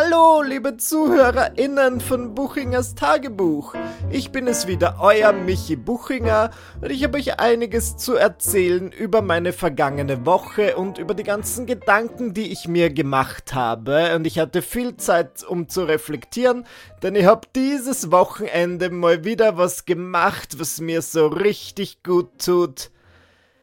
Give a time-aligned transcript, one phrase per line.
[0.00, 3.74] Hallo, liebe ZuhörerInnen von Buchingers Tagebuch.
[4.10, 9.22] Ich bin es wieder, euer Michi Buchinger, und ich habe euch einiges zu erzählen über
[9.22, 14.14] meine vergangene Woche und über die ganzen Gedanken, die ich mir gemacht habe.
[14.14, 16.64] Und ich hatte viel Zeit, um zu reflektieren,
[17.02, 22.92] denn ich habe dieses Wochenende mal wieder was gemacht, was mir so richtig gut tut.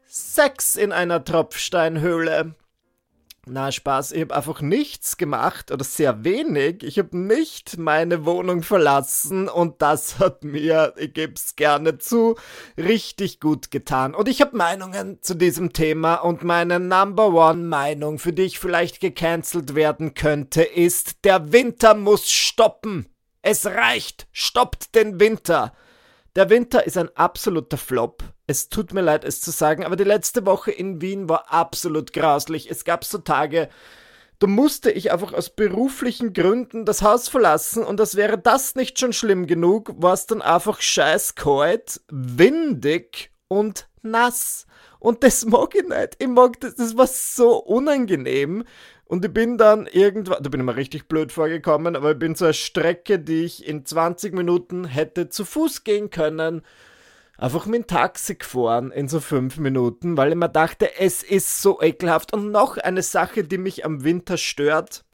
[0.06, 2.56] Sex in einer Tropfsteinhöhle.
[3.48, 6.82] Na, Spaß, ich habe einfach nichts gemacht oder sehr wenig.
[6.82, 12.38] Ich habe nicht meine Wohnung verlassen und das hat mir, ich gebe es gerne zu,
[12.76, 14.16] richtig gut getan.
[14.16, 18.58] Und ich habe Meinungen zu diesem Thema und meine Number One Meinung, für die ich
[18.58, 23.06] vielleicht gecancelt werden könnte, ist, der Winter muss stoppen.
[23.44, 24.28] Es reicht.
[24.32, 25.72] Stoppt den Winter.
[26.36, 28.22] Der Winter ist ein absoluter Flop.
[28.46, 32.12] Es tut mir leid, es zu sagen, aber die letzte Woche in Wien war absolut
[32.12, 32.70] grauslich.
[32.70, 33.70] Es gab so Tage,
[34.40, 39.00] da musste ich einfach aus beruflichen Gründen das Haus verlassen und als wäre das nicht
[39.00, 44.66] schon schlimm genug, war es dann einfach scheiß kalt, windig und nass.
[45.00, 46.18] Und das mag ich nicht.
[46.20, 48.66] Ich mag das, das war so unangenehm.
[49.06, 52.36] Und ich bin dann irgendwann, da bin ich mir richtig blöd vorgekommen, aber ich bin
[52.36, 56.64] zu einer Strecke, die ich in 20 Minuten hätte zu Fuß gehen können,
[57.38, 61.62] einfach mit dem Taxi gefahren in so 5 Minuten, weil ich mir dachte, es ist
[61.62, 62.34] so ekelhaft.
[62.34, 65.06] Und noch eine Sache, die mich am Winter stört.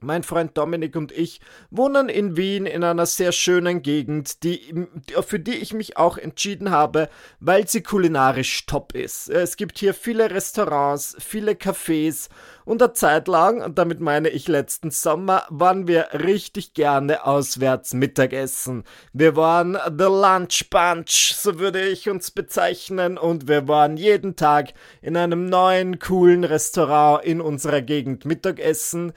[0.00, 4.86] Mein Freund Dominik und ich wohnen in Wien in einer sehr schönen Gegend, die,
[5.26, 7.08] für die ich mich auch entschieden habe,
[7.40, 9.28] weil sie kulinarisch top ist.
[9.28, 12.28] Es gibt hier viele Restaurants, viele Cafés
[12.64, 17.92] und eine Zeit lang, und damit meine ich letzten Sommer, waren wir richtig gerne auswärts
[17.92, 18.84] Mittagessen.
[19.12, 24.74] Wir waren The Lunch Bunch, so würde ich uns bezeichnen, und wir waren jeden Tag
[25.02, 29.12] in einem neuen, coolen Restaurant in unserer Gegend Mittagessen.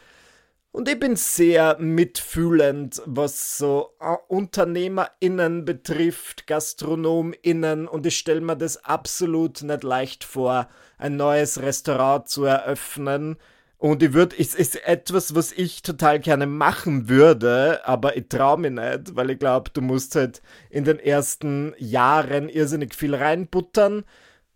[0.74, 8.56] Und ich bin sehr mitfühlend, was so äh, UnternehmerInnen betrifft, GastronomInnen, und ich stelle mir
[8.56, 13.36] das absolut nicht leicht vor, ein neues Restaurant zu eröffnen.
[13.80, 18.60] Und ich würde, es ist etwas, was ich total gerne machen würde, aber ich traue
[18.60, 24.06] mich nicht, weil ich glaube, du musst halt in den ersten Jahren irrsinnig viel reinbuttern.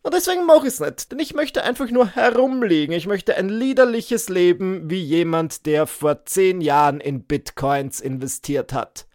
[0.06, 2.96] Und deswegen mache ich es nicht, denn ich möchte einfach nur herumliegen.
[2.96, 9.08] Ich möchte ein liederliches Leben wie jemand, der vor zehn Jahren in Bitcoins investiert hat.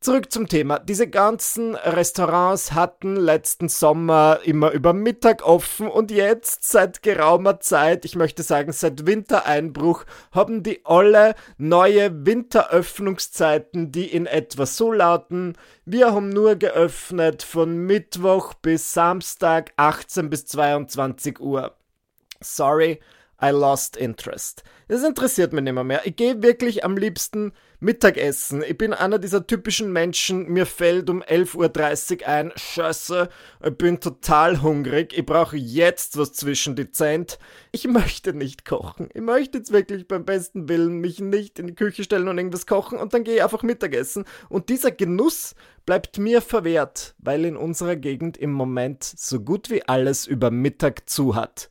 [0.00, 0.78] Zurück zum Thema.
[0.78, 8.04] Diese ganzen Restaurants hatten letzten Sommer immer über Mittag offen und jetzt seit geraumer Zeit,
[8.04, 15.54] ich möchte sagen seit Wintereinbruch, haben die alle neue Winteröffnungszeiten, die in etwa so lauten,
[15.86, 21.74] wir haben nur geöffnet von Mittwoch bis Samstag 18 bis 22 Uhr.
[22.40, 23.00] Sorry,
[23.42, 24.62] I lost interest.
[24.88, 25.84] Das interessiert mich nicht mehr.
[25.84, 26.06] mehr.
[26.06, 28.62] Ich gehe wirklich am liebsten Mittagessen.
[28.66, 33.28] Ich bin einer dieser typischen Menschen, mir fällt um 11.30 Uhr ein, scheiße,
[33.64, 37.38] ich bin total hungrig, ich brauche jetzt was zwischen die Zent.
[37.72, 39.10] Ich möchte nicht kochen.
[39.12, 42.66] Ich möchte jetzt wirklich beim besten Willen mich nicht in die Küche stellen und irgendwas
[42.66, 44.24] kochen und dann gehe ich einfach Mittagessen.
[44.48, 45.54] Und dieser Genuss
[45.84, 51.08] bleibt mir verwehrt, weil in unserer Gegend im Moment so gut wie alles über Mittag
[51.08, 51.70] zu hat.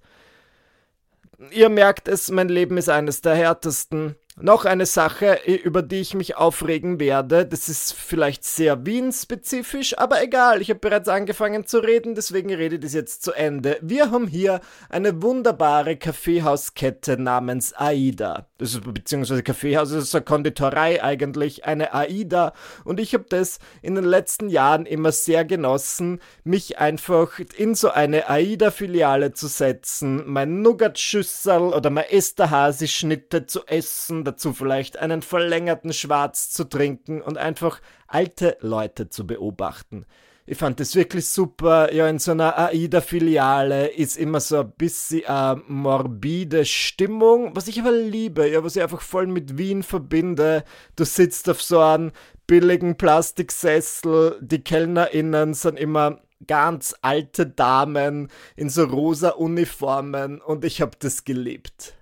[1.52, 4.16] Ihr merkt es, mein Leben ist eines der härtesten.
[4.42, 7.46] Noch eine Sache, über die ich mich aufregen werde.
[7.46, 10.62] Das ist vielleicht sehr Wien-spezifisch, aber egal.
[10.62, 13.78] Ich habe bereits angefangen zu reden, deswegen rede ich jetzt zu Ende.
[13.82, 14.60] Wir haben hier
[14.90, 18.48] eine wunderbare Kaffeehauskette namens AIDA.
[18.58, 22.54] Das ist beziehungsweise Kaffeehaus, das ist eine Konditorei eigentlich, eine AIDA.
[22.86, 27.90] Und ich habe das in den letzten Jahren immer sehr genossen, mich einfach in so
[27.90, 35.92] eine AIDA-Filiale zu setzen, mein Nougat-Schüssel oder mein Esterhasi-Schnitte zu essen dazu vielleicht einen verlängerten
[35.92, 40.06] Schwarz zu trinken und einfach alte Leute zu beobachten.
[40.48, 41.92] Ich fand das wirklich super.
[41.92, 47.80] Ja, in so einer AIDA-Filiale ist immer so ein bisschen eine morbide Stimmung, was ich
[47.80, 50.64] aber liebe, ja, was ich einfach voll mit Wien verbinde.
[50.96, 52.12] Du sitzt auf so einem
[52.46, 60.80] billigen Plastiksessel, die KellnerInnen sind immer ganz alte Damen in so rosa Uniformen und ich
[60.80, 61.96] hab das geliebt.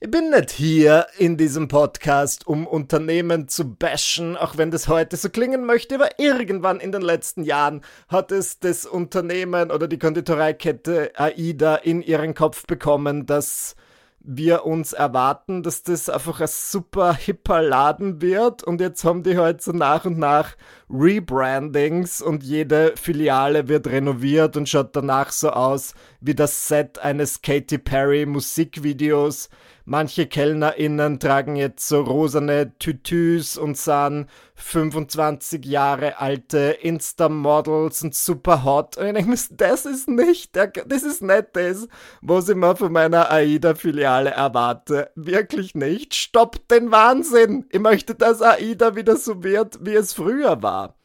[0.00, 5.16] Ich bin nicht hier in diesem Podcast, um Unternehmen zu bashen, auch wenn das heute
[5.16, 9.98] so klingen möchte, aber irgendwann in den letzten Jahren hat es das Unternehmen oder die
[9.98, 13.74] Konditoreikette AIDA in ihren Kopf bekommen, dass
[14.20, 18.62] wir uns erwarten, dass das einfach ein super hipper Laden wird.
[18.62, 20.54] Und jetzt haben die halt so nach und nach
[20.90, 27.42] Rebrandings und jede Filiale wird renoviert und schaut danach so aus wie das Set eines
[27.42, 29.48] Katy Perry Musikvideos.
[29.90, 38.64] Manche KellnerInnen tragen jetzt so rosane Tütüs und sahen 25 Jahre alte Insta-Models und super
[38.64, 38.98] hot.
[38.98, 41.88] Und ich denke mir, das ist nicht, das ist nicht das,
[42.20, 45.10] was ich mir von meiner AIDA-Filiale erwarte.
[45.14, 46.14] Wirklich nicht.
[46.14, 47.64] Stopp den Wahnsinn!
[47.70, 50.97] Ich möchte, dass AIDA wieder so wird, wie es früher war.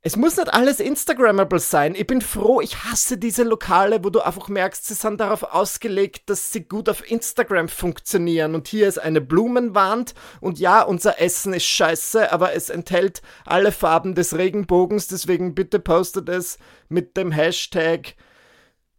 [0.00, 1.96] Es muss nicht alles Instagrammable sein.
[1.96, 6.30] Ich bin froh, ich hasse diese Lokale, wo du einfach merkst, sie sind darauf ausgelegt,
[6.30, 8.54] dass sie gut auf Instagram funktionieren.
[8.54, 10.14] Und hier ist eine Blumenwand.
[10.40, 15.08] Und ja, unser Essen ist scheiße, aber es enthält alle Farben des Regenbogens.
[15.08, 16.58] Deswegen bitte postet es
[16.88, 18.14] mit dem Hashtag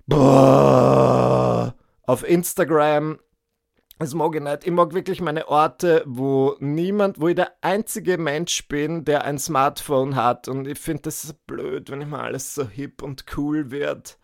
[0.05, 1.75] Boah
[2.09, 3.19] auf Instagram
[3.99, 4.65] das mag ich nicht.
[4.65, 9.37] Ich mag wirklich meine Orte, wo niemand, wo ich der einzige Mensch bin, der ein
[9.37, 10.47] Smartphone hat.
[10.47, 14.17] Und ich finde das blöd, wenn immer alles so hip und cool wird.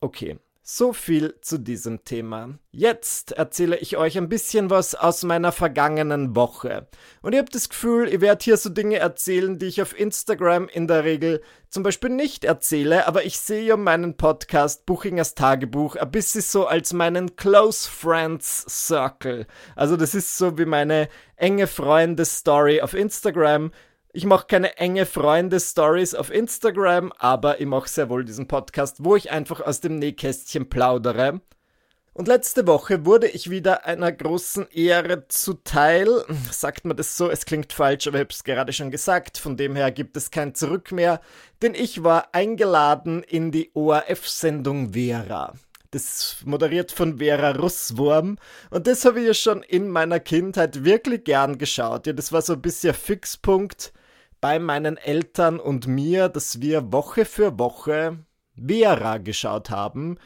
[0.00, 0.38] Okay.
[0.70, 2.58] So viel zu diesem Thema.
[2.72, 6.88] Jetzt erzähle ich euch ein bisschen was aus meiner vergangenen Woche.
[7.22, 10.68] Und ihr habt das Gefühl, ich werde hier so Dinge erzählen, die ich auf Instagram
[10.68, 15.96] in der Regel zum Beispiel nicht erzähle, aber ich sehe ja meinen Podcast Buchingers Tagebuch
[15.96, 19.46] ein bisschen so als meinen Close Friends Circle.
[19.74, 23.70] Also das ist so wie meine enge Freunde Story auf Instagram,
[24.12, 29.16] ich mache keine enge Freunde-Stories auf Instagram, aber ich mache sehr wohl diesen Podcast, wo
[29.16, 31.40] ich einfach aus dem Nähkästchen plaudere.
[32.18, 36.24] Und letzte Woche wurde ich wieder einer großen Ehre zuteil.
[36.50, 37.30] Sagt man das so?
[37.30, 39.38] Es klingt falsch, aber ich habe es gerade schon gesagt.
[39.38, 41.20] Von dem her gibt es kein Zurück mehr.
[41.62, 45.52] Denn ich war eingeladen in die ORF-Sendung Vera.
[45.90, 48.36] Das moderiert von Vera Russwurm.
[48.70, 52.06] Und das habe ich ja schon in meiner Kindheit wirklich gern geschaut.
[52.06, 53.92] Ja, das war so ein bisschen Fixpunkt
[54.40, 58.18] bei meinen Eltern und mir, dass wir Woche für Woche
[58.54, 60.18] Vera geschaut haben.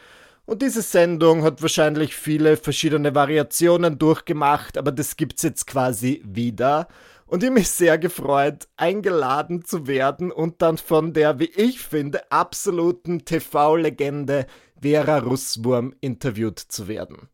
[0.45, 6.89] Und diese Sendung hat wahrscheinlich viele verschiedene Variationen durchgemacht, aber das gibt's jetzt quasi wieder.
[7.27, 12.31] Und ich mich sehr gefreut, eingeladen zu werden und dann von der, wie ich finde,
[12.31, 14.47] absoluten TV-Legende
[14.83, 17.29] Vera Russwurm interviewt zu werden.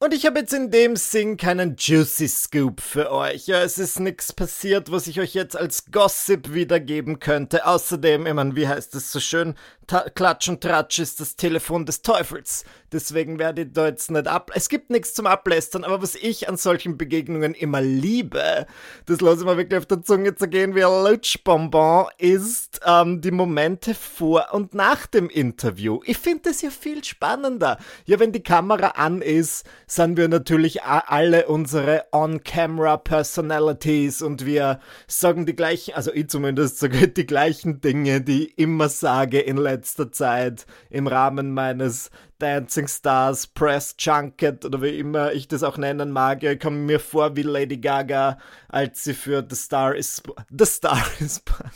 [0.00, 3.46] Und ich habe jetzt in dem Sinn keinen Juicy Scoop für euch.
[3.46, 7.64] Ja, es ist nichts passiert, was ich euch jetzt als Gossip wiedergeben könnte.
[7.66, 9.54] Außerdem, ich meine, wie heißt es so schön?
[9.86, 12.64] Ta Klatsch und Tratsch ist das Telefon des Teufels.
[12.92, 14.50] Deswegen werde ich da jetzt nicht ab.
[14.54, 18.66] Es gibt nichts zum Ablästern, aber was ich an solchen Begegnungen immer liebe,
[19.06, 23.32] das lasse ich mir wirklich auf der Zunge zergehen wie ein Lutschbonbon, ist ähm, die
[23.32, 26.00] Momente vor und nach dem Interview.
[26.04, 27.78] Ich finde das ja viel spannender.
[28.06, 34.78] Ja, wenn die Kamera an ist, sind wir natürlich alle unsere On-Camera-Personalities und wir
[35.08, 39.56] sagen die gleichen, also ich zumindest sage die gleichen Dinge, die ich immer sage in
[39.56, 45.78] letzter Zeit im Rahmen meines Dancing Stars Press Junket oder wie immer ich das auch
[45.78, 46.42] nennen mag.
[46.42, 48.38] Ich komme mir vor wie Lady Gaga,
[48.68, 51.70] als sie für The Star is The Star is Born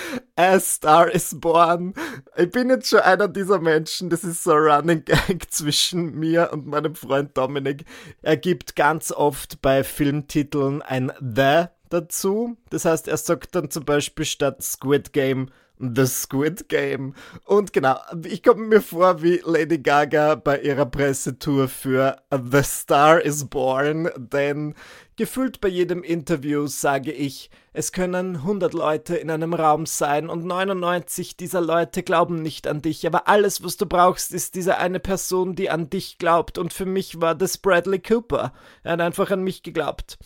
[0.36, 1.94] A Star is Born.
[2.36, 6.50] Ich bin jetzt schon einer dieser Menschen, das ist so ein Running Gag zwischen mir
[6.52, 7.84] und meinem Freund Dominik.
[8.22, 12.56] Er gibt ganz oft bei Filmtiteln ein The dazu.
[12.70, 15.50] Das heißt, er sagt dann zum Beispiel statt Squid Game
[15.82, 17.14] The Squid Game.
[17.44, 23.20] Und genau, ich komme mir vor wie Lady Gaga bei ihrer Pressetour für The Star
[23.20, 24.74] is Born, denn
[25.16, 30.44] gefühlt bei jedem Interview sage ich, es können 100 Leute in einem Raum sein und
[30.44, 35.00] 99 dieser Leute glauben nicht an dich, aber alles, was du brauchst, ist diese eine
[35.00, 38.52] Person, die an dich glaubt und für mich war das Bradley Cooper.
[38.84, 40.18] Er hat einfach an mich geglaubt.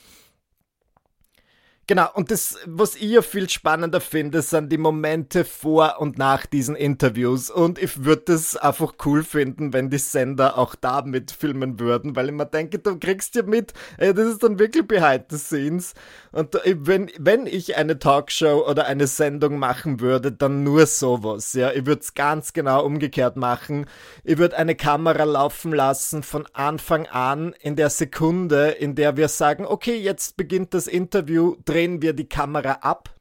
[1.88, 6.44] Genau, und das, was ich ja viel spannender finde, sind die Momente vor und nach
[6.44, 7.48] diesen Interviews.
[7.48, 12.26] Und ich würde es einfach cool finden, wenn die Sender auch da mitfilmen würden, weil
[12.26, 15.94] ich mir denke, du kriegst ja mit, ey, das ist dann wirklich behind the scenes.
[16.32, 21.70] Und wenn, wenn ich eine Talkshow oder eine Sendung machen würde, dann nur sowas, ja.
[21.70, 23.86] Ich würde es ganz genau umgekehrt machen.
[24.24, 29.28] Ich würde eine Kamera laufen lassen von Anfang an in der Sekunde, in der wir
[29.28, 33.14] sagen, okay, jetzt beginnt das Interview, drehen wir die Kamera ab.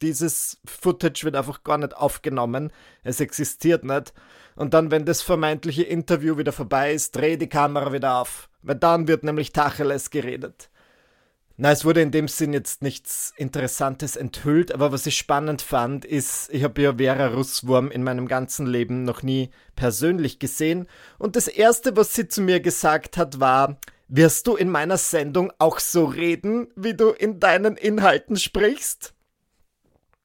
[0.00, 2.72] Dieses Footage wird einfach gar nicht aufgenommen.
[3.02, 4.14] Es existiert nicht.
[4.56, 8.48] Und dann, wenn das vermeintliche Interview wieder vorbei ist, dreh die Kamera wieder auf.
[8.62, 10.70] Weil dann wird nämlich Tacheles geredet.
[11.58, 16.06] Na, es wurde in dem Sinn jetzt nichts Interessantes enthüllt, aber was ich spannend fand,
[16.06, 20.86] ist, ich habe ja Vera Russwurm in meinem ganzen Leben noch nie persönlich gesehen.
[21.18, 23.76] Und das Erste, was sie zu mir gesagt hat, war,
[24.10, 29.14] wirst du in meiner Sendung auch so reden, wie du in deinen Inhalten sprichst?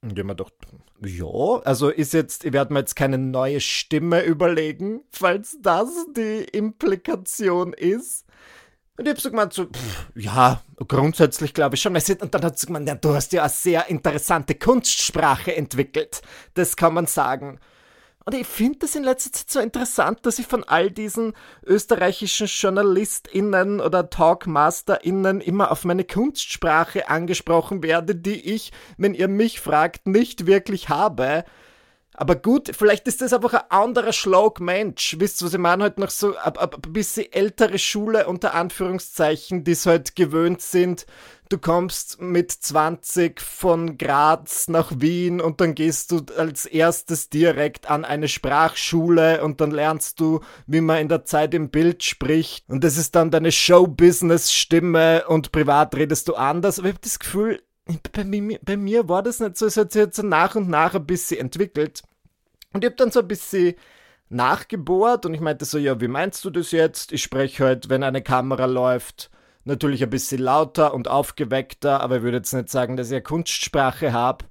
[0.02, 0.54] Und ich mir gedacht,
[1.02, 6.44] Ja, also ist jetzt, ich werde mir jetzt keine neue Stimme überlegen, falls das die
[6.52, 8.26] Implikation ist.
[8.98, 11.96] Und ich hab so gemeint, so, pff, ja, grundsätzlich glaube ich schon.
[11.96, 16.22] Und dann hat sie gemeint, ja, du hast ja eine sehr interessante Kunstsprache entwickelt.
[16.54, 17.60] Das kann man sagen.
[18.28, 22.48] Und ich finde das in letzter Zeit so interessant, dass ich von all diesen österreichischen
[22.48, 30.08] JournalistInnen oder TalkmasterInnen immer auf meine Kunstsprache angesprochen werde, die ich, wenn ihr mich fragt,
[30.08, 31.46] nicht wirklich habe.
[32.18, 35.18] Aber gut, vielleicht ist das einfach ein anderer Schlag Mensch.
[35.20, 35.84] Wisst ihr, was ich meine?
[35.84, 36.54] Halt noch so ein,
[36.90, 41.06] bisschen ältere Schule unter Anführungszeichen, die es halt gewöhnt sind.
[41.50, 47.88] Du kommst mit 20 von Graz nach Wien und dann gehst du als erstes direkt
[47.88, 52.68] an eine Sprachschule und dann lernst du, wie man in der Zeit im Bild spricht.
[52.68, 56.80] Und das ist dann deine Show-Business-Stimme und privat redest du anders.
[56.80, 57.62] Aber ich habe das Gefühl,
[58.12, 60.70] bei mir, bei mir war das nicht so, es hat sich jetzt so nach und
[60.70, 62.04] nach ein bisschen entwickelt.
[62.74, 63.76] Und ich habe dann so ein bisschen
[64.30, 67.12] nachgebohrt und ich meinte so, ja, wie meinst du das jetzt?
[67.12, 69.30] Ich spreche halt, wenn eine Kamera läuft,
[69.66, 73.24] natürlich ein bisschen lauter und aufgeweckter, aber ich würde jetzt nicht sagen, dass ich eine
[73.24, 74.46] Kunstsprache habe.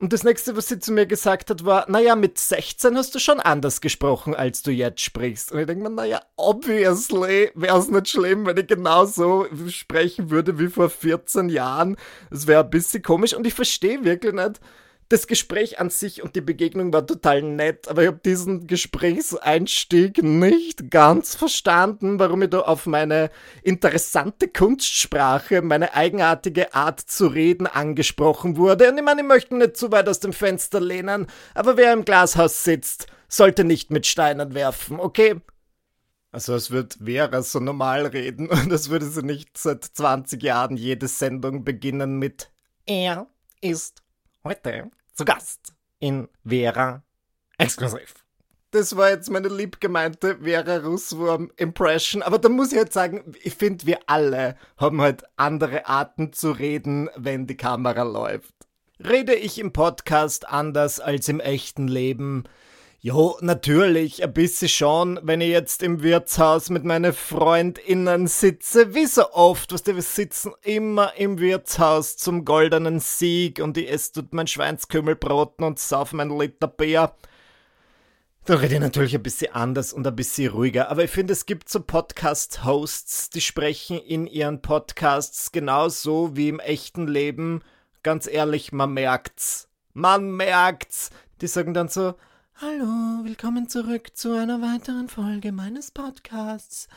[0.00, 3.18] Und das nächste, was sie zu mir gesagt hat, war, naja, mit 16 hast du
[3.18, 5.52] schon anders gesprochen, als du jetzt sprichst.
[5.52, 10.58] Und ich denke mir, naja, obviously wäre es nicht schlimm, wenn ich genauso sprechen würde
[10.58, 11.98] wie vor 14 Jahren.
[12.30, 14.58] Das wäre ein bisschen komisch und ich verstehe wirklich nicht,
[15.10, 20.22] das Gespräch an sich und die Begegnung war total nett, aber ich habe diesen Gesprächseinstieg
[20.22, 23.30] nicht ganz verstanden, warum ich da auf meine
[23.64, 28.88] interessante Kunstsprache, meine eigenartige Art zu reden angesprochen wurde.
[28.88, 32.04] Und ich meine, ich möchte nicht zu weit aus dem Fenster lehnen, aber wer im
[32.04, 35.40] Glashaus sitzt, sollte nicht mit Steinen werfen, okay?
[36.30, 40.76] Also es wird Vera so normal reden und es würde sie nicht seit 20 Jahren
[40.76, 42.52] jede Sendung beginnen mit
[42.86, 43.26] Er
[43.60, 44.02] ist
[44.44, 47.02] heute zu Gast in Vera
[47.58, 48.14] exklusiv.
[48.72, 52.22] Das war jetzt meine lieb gemeinte Vera Russwurm Impression.
[52.22, 56.52] Aber da muss ich halt sagen, ich finde, wir alle haben halt andere Arten zu
[56.52, 58.54] reden, wenn die Kamera läuft.
[59.00, 62.44] Rede ich im Podcast anders als im echten Leben?
[63.02, 69.06] Jo, natürlich, ein bisschen schon, wenn ich jetzt im Wirtshaus mit meinen FreundInnen sitze, wie
[69.06, 74.12] so oft, was die, wir sitzen immer im Wirtshaus zum goldenen Sieg und ich esse
[74.12, 77.14] tut mein Schweinskümmelbroten und sauf mein Liter Bier.
[78.44, 81.46] Da rede ich natürlich ein bisschen anders und ein bisschen ruhiger, aber ich finde, es
[81.46, 87.62] gibt so Podcast-Hosts, die sprechen in ihren Podcasts genauso wie im echten Leben.
[88.02, 89.70] Ganz ehrlich, man merkt's.
[89.94, 91.08] Man merkt's.
[91.40, 92.12] Die sagen dann so,
[92.62, 96.88] Hallo, willkommen zurück zu einer weiteren Folge meines Podcasts.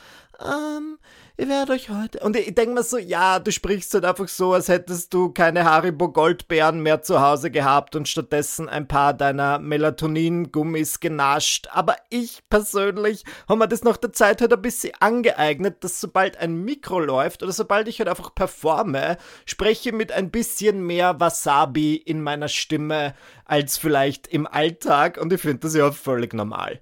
[0.41, 0.97] Ähm,
[1.35, 2.19] ich werde euch heute.
[2.19, 5.63] Und ich denke mir so, ja, du sprichst halt einfach so, als hättest du keine
[5.63, 11.67] Haribo Goldbeeren mehr zu Hause gehabt und stattdessen ein paar deiner Melatonin-Gummis genascht.
[11.71, 16.37] Aber ich persönlich habe mir das nach der Zeit halt ein bisschen angeeignet, dass sobald
[16.37, 21.95] ein Mikro läuft oder sobald ich halt einfach performe, spreche mit ein bisschen mehr Wasabi
[21.95, 26.81] in meiner Stimme als vielleicht im Alltag und ich finde das ja völlig normal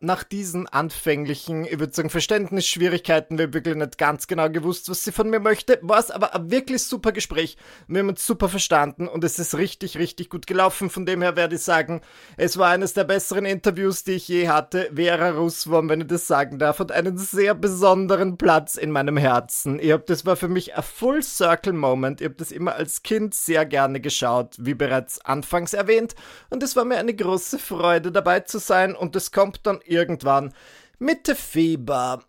[0.00, 5.12] nach diesen anfänglichen, ich würde sagen, Verständnisschwierigkeiten, wir wirklich nicht ganz genau gewusst, was sie
[5.12, 7.56] von mir möchte, war es aber ein wirklich super Gespräch.
[7.88, 10.90] Wir haben uns super verstanden und es ist richtig, richtig gut gelaufen.
[10.90, 12.02] Von dem her werde ich sagen,
[12.36, 14.90] es war eines der besseren Interviews, die ich je hatte.
[14.94, 19.78] Vera Russwurm, wenn ich das sagen darf, hat einen sehr besonderen Platz in meinem Herzen.
[19.80, 22.20] Ich hab, das war für mich ein Full Circle Moment.
[22.20, 26.14] Ich habe das immer als Kind sehr gerne geschaut, wie bereits anfangs erwähnt.
[26.50, 28.94] Und es war mir eine große Freude, dabei zu sein.
[28.94, 30.52] Und es kommt dann irgendwann
[30.98, 32.24] Mitte Februar.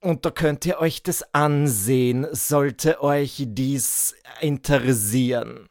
[0.00, 5.68] Und da könnt ihr euch das ansehen, sollte euch dies interessieren.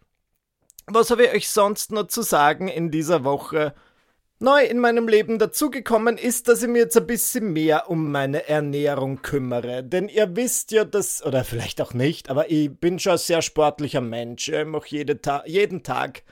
[0.87, 3.73] Was habe ich euch sonst noch zu sagen in dieser Woche?
[4.39, 8.49] Neu in meinem Leben dazugekommen ist, dass ich mir jetzt ein bisschen mehr um meine
[8.49, 9.81] Ernährung kümmere.
[9.81, 13.41] Denn ihr wisst ja, dass, oder vielleicht auch nicht, aber ich bin schon ein sehr
[13.41, 14.49] sportlicher Mensch.
[14.49, 16.23] Ich mache jede Ta jeden Tag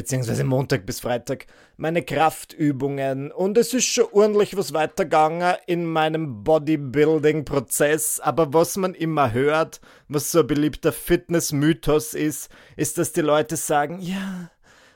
[0.00, 1.44] beziehungsweise Montag bis Freitag,
[1.76, 8.94] meine Kraftübungen und es ist schon ordentlich was weitergegangen in meinem Bodybuilding-Prozess, aber was man
[8.94, 14.50] immer hört, was so ein beliebter Fitness-Mythos ist, ist, dass die Leute sagen, ja,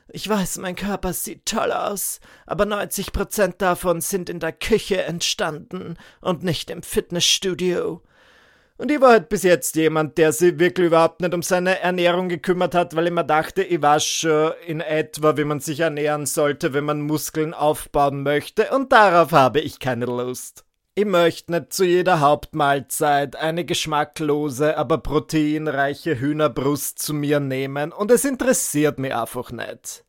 [0.09, 5.99] ich weiß, mein Körper sieht toll aus, aber 90% davon sind in der Küche entstanden
[6.23, 8.01] und nicht im Fitnessstudio.
[8.77, 12.29] Und ich war halt bis jetzt jemand, der sich wirklich überhaupt nicht um seine Ernährung
[12.29, 16.27] gekümmert hat, weil ich mir dachte, ich weiß schon in etwa, wie man sich ernähren
[16.27, 20.65] sollte, wenn man Muskeln aufbauen möchte, und darauf habe ich keine Lust.
[20.97, 28.11] Ich möchte nicht zu jeder Hauptmahlzeit eine geschmacklose, aber proteinreiche Hühnerbrust zu mir nehmen, und
[28.11, 30.04] es interessiert mich einfach nicht.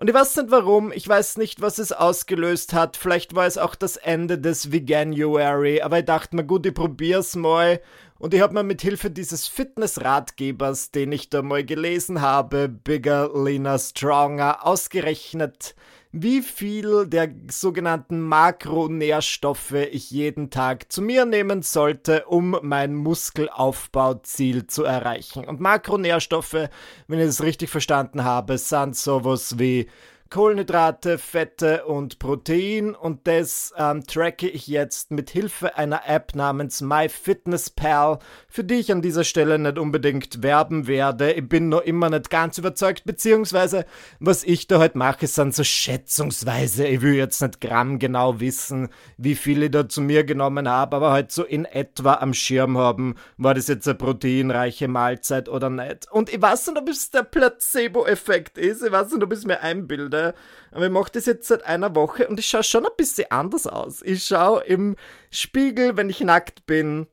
[0.00, 2.96] Und ich weiß nicht warum, ich weiß nicht, was es ausgelöst hat.
[2.96, 7.36] Vielleicht war es auch das Ende des Veganuary, aber ich dachte mir, gut, ich probier's
[7.36, 7.82] mal.
[8.18, 13.30] Und ich habe mir mit Hilfe dieses Fitness-Ratgebers, den ich da mal gelesen habe, Bigger,
[13.34, 15.74] Leaner, Stronger, ausgerechnet,
[16.12, 24.66] wie viel der sogenannten Makronährstoffe ich jeden Tag zu mir nehmen sollte, um mein Muskelaufbauziel
[24.66, 25.44] zu erreichen.
[25.44, 26.68] Und Makronährstoffe,
[27.06, 29.88] wenn ich es richtig verstanden habe, sind sowas wie
[30.30, 36.80] Kohlenhydrate, Fette und Protein und das ähm, tracke ich jetzt mit Hilfe einer App namens
[36.80, 41.32] MyFitnessPal, für die ich an dieser Stelle nicht unbedingt werben werde.
[41.32, 43.84] Ich bin noch immer nicht ganz überzeugt, beziehungsweise
[44.20, 46.86] was ich da halt mache, sind so schätzungsweise.
[46.86, 50.94] Ich will jetzt nicht Gramm genau wissen, wie viel ich da zu mir genommen habe,
[50.94, 55.70] aber halt so in etwa am Schirm haben, war das jetzt eine proteinreiche Mahlzeit oder
[55.70, 56.08] nicht.
[56.12, 59.44] Und ich weiß nicht, ob es der Placebo-Effekt ist, ich weiß nicht, ob ich es
[59.44, 60.34] mir einbilde Ende.
[60.70, 63.66] Aber ich mache das jetzt seit einer Woche und ich schaue schon ein bisschen anders
[63.66, 64.02] aus.
[64.02, 64.96] Ich schaue im
[65.30, 67.06] Spiegel, wenn ich nackt bin,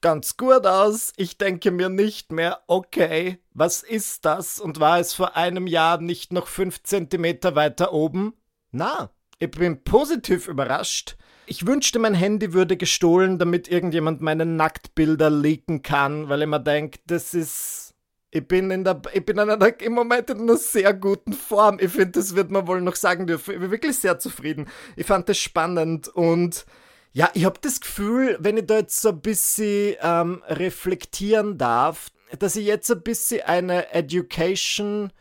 [0.00, 1.12] ganz gut aus.
[1.16, 4.60] Ich denke mir nicht mehr, okay, was ist das?
[4.60, 8.34] Und war es vor einem Jahr nicht noch fünf Zentimeter weiter oben?
[8.70, 11.16] Na, ich bin positiv überrascht.
[11.46, 16.60] Ich wünschte, mein Handy würde gestohlen, damit irgendjemand meine Nacktbilder leaken kann, weil ich mir
[16.60, 17.93] denke, das ist
[18.34, 21.78] ich bin, in der, ich bin in einer, im Moment in einer sehr guten Form.
[21.80, 23.54] Ich finde, das wird man wohl noch sagen dürfen.
[23.54, 24.66] Ich bin wirklich sehr zufrieden.
[24.96, 26.66] Ich fand das spannend und
[27.12, 32.10] ja, ich habe das Gefühl, wenn ich da jetzt so ein bisschen ähm, reflektieren darf,
[32.36, 35.12] dass ich jetzt ein bisschen eine Education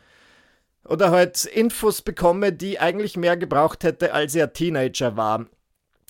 [0.83, 5.45] oder halt Infos bekomme, die eigentlich mehr gebraucht hätte, als ich ein Teenager war.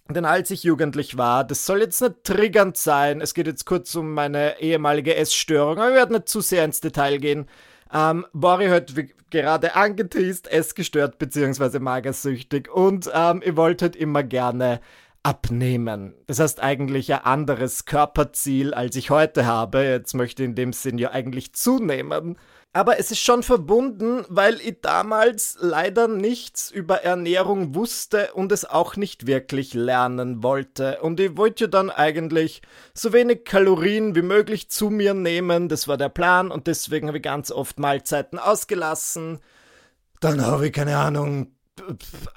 [0.10, 3.96] Denn als ich jugendlich war, das soll jetzt nicht triggernd sein, es geht jetzt kurz
[3.96, 7.48] um meine ehemalige Essstörung, aber ich werde nicht zu sehr ins Detail gehen,
[7.94, 8.94] ähm, war ich halt
[9.30, 11.80] gerade angeteased, essgestört bzw.
[11.80, 14.82] magersüchtig und ähm, ich wollte halt immer gerne
[15.24, 16.14] abnehmen.
[16.28, 19.84] Das heißt eigentlich ein anderes Körperziel, als ich heute habe.
[19.84, 22.38] Jetzt möchte ich in dem Sinn ja eigentlich zunehmen.
[22.76, 28.66] Aber es ist schon verbunden, weil ich damals leider nichts über Ernährung wusste und es
[28.66, 31.00] auch nicht wirklich lernen wollte.
[31.02, 32.64] Und ich wollte dann eigentlich
[32.96, 35.70] so wenig Kalorien wie möglich zu mir nehmen.
[35.70, 39.40] Das war der Plan und deswegen habe ich ganz oft Mahlzeiten ausgelassen.
[40.20, 41.52] Dann habe ich keine Ahnung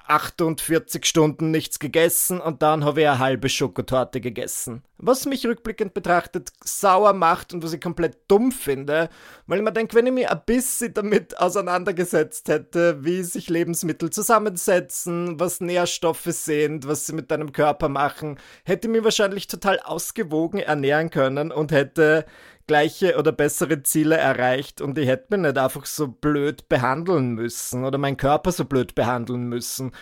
[0.06, 4.82] 48 Stunden nichts gegessen und dann habe ich eine halbe Schokotorte gegessen.
[4.98, 9.10] Was mich rückblickend betrachtet sauer macht und was ich komplett dumm finde,
[9.46, 14.10] weil ich mir denke, wenn ich mich ein bisschen damit auseinandergesetzt hätte, wie sich Lebensmittel
[14.10, 19.80] zusammensetzen, was Nährstoffe sind, was sie mit deinem Körper machen, hätte ich mich wahrscheinlich total
[19.80, 22.24] ausgewogen ernähren können und hätte
[22.66, 27.84] gleiche oder bessere Ziele erreicht und ich hätte mich nicht einfach so blöd behandeln müssen
[27.84, 29.92] oder meinen Körper so blöd behandeln müssen.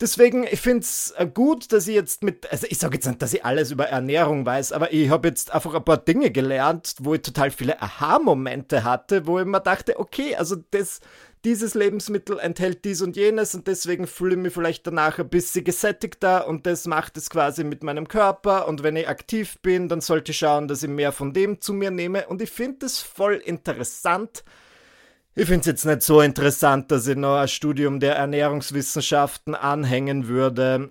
[0.00, 3.20] Deswegen, ich finde es äh, gut, dass ich jetzt mit, also ich sage jetzt nicht,
[3.20, 6.94] dass ich alles über Ernährung weiß, aber ich habe jetzt einfach ein paar Dinge gelernt,
[7.00, 11.00] wo ich total viele Aha-Momente hatte, wo ich mir dachte, okay, also das,
[11.44, 15.64] dieses Lebensmittel enthält dies und jenes und deswegen fühle ich mich vielleicht danach ein bisschen
[15.64, 20.00] gesättigter und das macht es quasi mit meinem Körper und wenn ich aktiv bin, dann
[20.00, 23.00] sollte ich schauen, dass ich mehr von dem zu mir nehme und ich finde es
[23.00, 24.44] voll interessant.
[25.36, 30.26] Ich finde es jetzt nicht so interessant, dass ich noch ein Studium der Ernährungswissenschaften anhängen
[30.26, 30.90] würde.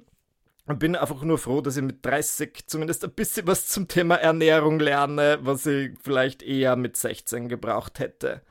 [0.70, 4.16] Ich bin einfach nur froh, dass ich mit 30 zumindest ein bisschen was zum Thema
[4.16, 8.42] Ernährung lerne, was ich vielleicht eher mit 16 gebraucht hätte.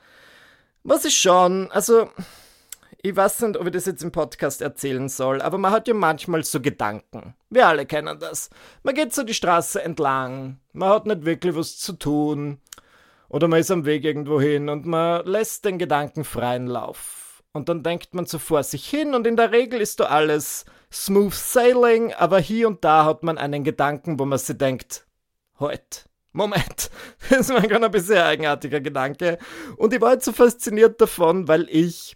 [0.83, 2.11] Was ich schon, also,
[3.01, 5.95] ich weiß nicht, ob ich das jetzt im Podcast erzählen soll, aber man hat ja
[5.95, 7.33] manchmal so Gedanken.
[7.49, 8.51] Wir alle kennen das.
[8.83, 12.59] Man geht so die Straße entlang, man hat nicht wirklich was zu tun,
[13.29, 17.41] oder man ist am Weg irgendwo hin und man lässt den Gedanken freien Lauf.
[17.53, 20.65] Und dann denkt man so vor sich hin und in der Regel ist da alles
[20.91, 25.07] smooth sailing, aber hier und da hat man einen Gedanken, wo man sich denkt,
[25.59, 26.09] heute.
[26.31, 26.91] Moment,
[27.29, 29.39] das ist mein ein bisschen eigenartiger Gedanke.
[29.77, 32.15] Und ich war jetzt so fasziniert davon, weil ich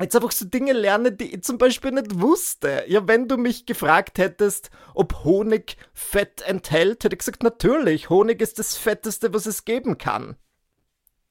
[0.00, 2.84] jetzt einfach so Dinge lerne, die ich zum Beispiel nicht wusste.
[2.86, 8.40] Ja, wenn du mich gefragt hättest, ob Honig Fett enthält, hätte ich gesagt, natürlich, Honig
[8.40, 10.36] ist das Fetteste, was es geben kann.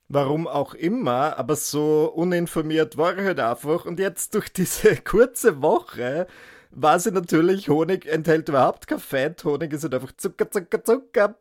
[0.10, 3.86] Warum auch immer, aber so uninformiert war ich halt einfach.
[3.86, 6.28] Und jetzt durch diese kurze Woche
[6.72, 9.44] war sie natürlich, Honig enthält überhaupt kein Fett.
[9.44, 11.36] Honig ist halt einfach Zucker, Zucker, Zucker.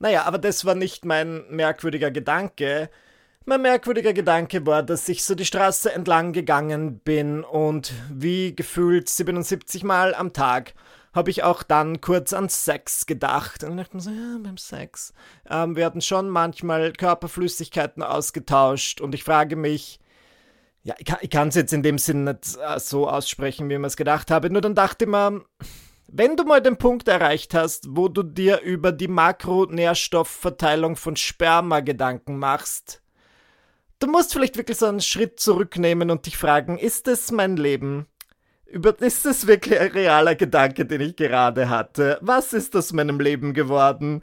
[0.00, 2.90] Naja, aber das war nicht mein merkwürdiger Gedanke.
[3.50, 9.08] Mein merkwürdiger Gedanke war, dass ich so die Straße entlang gegangen bin und wie gefühlt
[9.08, 10.72] 77 Mal am Tag
[11.12, 13.64] habe ich auch dann kurz an Sex gedacht.
[13.64, 15.12] Und dachte mir so, ja, beim Sex.
[15.50, 19.98] Ähm, wir schon manchmal Körperflüssigkeiten ausgetauscht und ich frage mich,
[20.84, 23.88] ja, ich kann es jetzt in dem Sinn nicht äh, so aussprechen, wie ich mir
[23.88, 24.48] es gedacht habe.
[24.50, 25.44] Nur dann dachte ich mir,
[26.06, 31.80] wenn du mal den Punkt erreicht hast, wo du dir über die Makronährstoffverteilung von Sperma
[31.80, 33.02] Gedanken machst,
[34.00, 38.06] du musst vielleicht wirklich so einen Schritt zurücknehmen und dich fragen, ist es mein Leben?
[39.00, 42.18] ist es wirklich ein realer Gedanke, den ich gerade hatte?
[42.20, 44.22] Was ist aus meinem Leben geworden?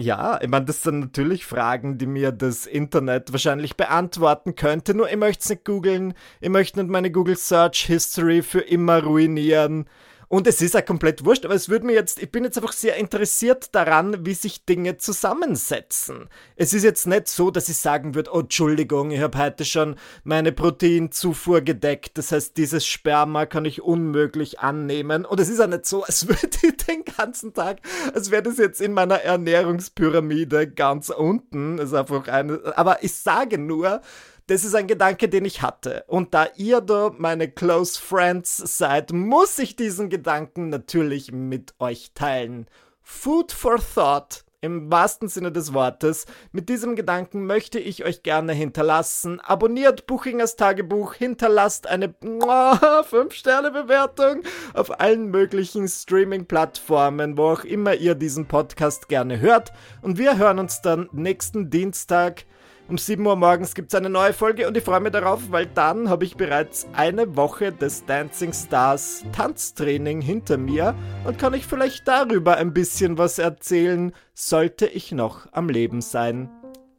[0.00, 5.08] Ja, ich meine, das sind natürlich Fragen, die mir das Internet wahrscheinlich beantworten könnte, nur
[5.08, 9.88] ich möchte es nicht googeln, ich möchte nicht meine Google Search History für immer ruinieren.
[10.34, 12.72] Und es ist ja komplett wurscht, aber es würde mir jetzt, ich bin jetzt einfach
[12.72, 16.28] sehr interessiert daran, wie sich Dinge zusammensetzen.
[16.56, 19.94] Es ist jetzt nicht so, dass ich sagen würde, oh Entschuldigung, ich habe heute schon
[20.24, 25.24] meine Proteinzufuhr gedeckt, das heißt, dieses Sperma kann ich unmöglich annehmen.
[25.24, 27.78] Und es ist ja nicht so, als würde ich den ganzen Tag,
[28.12, 31.76] als wäre das jetzt in meiner Ernährungspyramide ganz unten.
[31.76, 34.00] Das ist einfach eine, aber ich sage nur,
[34.46, 36.04] das ist ein Gedanke, den ich hatte.
[36.06, 42.12] Und da ihr da meine Close Friends seid, muss ich diesen Gedanken natürlich mit euch
[42.14, 42.66] teilen.
[43.02, 46.24] Food for Thought im wahrsten Sinne des Wortes.
[46.50, 49.38] Mit diesem Gedanken möchte ich euch gerne hinterlassen.
[49.40, 54.40] Abonniert Buchingers Tagebuch, hinterlasst eine 5-Sterne-Bewertung
[54.72, 59.70] auf allen möglichen Streaming-Plattformen, wo auch immer ihr diesen Podcast gerne hört.
[60.00, 62.46] Und wir hören uns dann nächsten Dienstag
[62.88, 65.66] um 7 Uhr morgens gibt es eine neue Folge und ich freue mich darauf, weil
[65.66, 70.94] dann habe ich bereits eine Woche des Dancing Stars Tanztraining hinter mir
[71.24, 76.50] und kann ich vielleicht darüber ein bisschen was erzählen, sollte ich noch am Leben sein.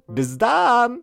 [0.08, 1.02] Bis dann!